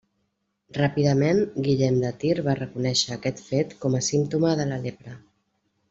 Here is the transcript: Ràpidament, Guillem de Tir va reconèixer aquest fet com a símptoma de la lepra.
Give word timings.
Ràpidament, 0.77 1.41
Guillem 1.67 1.99
de 2.05 2.11
Tir 2.25 2.33
va 2.49 2.57
reconèixer 2.63 3.13
aquest 3.19 3.43
fet 3.53 3.77
com 3.85 3.99
a 3.99 4.03
símptoma 4.11 4.59
de 4.63 4.67
la 4.73 4.85
lepra. 4.89 5.17